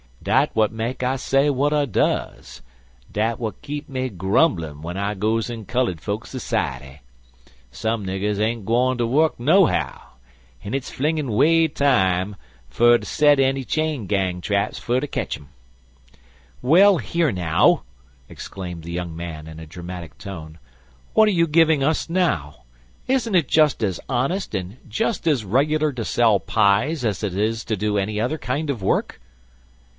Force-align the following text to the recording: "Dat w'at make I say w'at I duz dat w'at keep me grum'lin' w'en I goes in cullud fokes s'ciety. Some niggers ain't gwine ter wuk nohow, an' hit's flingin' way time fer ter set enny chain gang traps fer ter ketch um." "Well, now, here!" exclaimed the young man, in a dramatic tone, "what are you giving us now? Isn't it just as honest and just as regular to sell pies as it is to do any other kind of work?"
"Dat 0.23 0.49
w'at 0.51 0.71
make 0.71 1.01
I 1.03 1.15
say 1.15 1.47
w'at 1.47 1.73
I 1.73 1.85
duz 1.85 2.61
dat 3.11 3.33
w'at 3.33 3.61
keep 3.63 3.89
me 3.89 4.09
grum'lin' 4.09 4.77
w'en 4.81 4.97
I 4.97 5.13
goes 5.15 5.47
in 5.49 5.65
cullud 5.65 5.99
fokes 5.99 6.31
s'ciety. 6.33 6.99
Some 7.71 8.05
niggers 8.05 8.39
ain't 8.39 8.65
gwine 8.65 8.97
ter 8.97 9.05
wuk 9.05 9.39
nohow, 9.39 10.17
an' 10.63 10.73
hit's 10.73 10.91
flingin' 10.91 11.31
way 11.31 11.67
time 11.67 12.35
fer 12.67 12.97
ter 12.97 13.05
set 13.05 13.39
enny 13.39 13.63
chain 13.63 14.05
gang 14.07 14.41
traps 14.41 14.77
fer 14.79 14.99
ter 14.99 15.07
ketch 15.07 15.37
um." 15.37 15.49
"Well, 16.63 16.93
now, 16.95 16.97
here!" 16.97 17.79
exclaimed 18.29 18.83
the 18.83 18.91
young 18.91 19.15
man, 19.15 19.47
in 19.47 19.59
a 19.59 19.65
dramatic 19.67 20.19
tone, 20.19 20.59
"what 21.13 21.27
are 21.27 21.31
you 21.31 21.47
giving 21.47 21.83
us 21.83 22.09
now? 22.09 22.63
Isn't 23.07 23.35
it 23.35 23.47
just 23.47 23.83
as 23.83 23.99
honest 24.09 24.53
and 24.55 24.77
just 24.87 25.27
as 25.27 25.45
regular 25.45 25.91
to 25.93 26.05
sell 26.05 26.39
pies 26.39 27.03
as 27.05 27.23
it 27.23 27.35
is 27.35 27.63
to 27.65 27.75
do 27.75 27.97
any 27.97 28.19
other 28.19 28.37
kind 28.37 28.69
of 28.71 28.81
work?" 28.83 29.19